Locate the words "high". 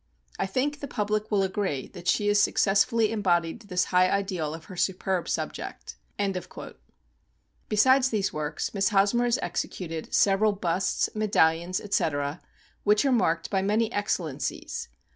3.93-4.09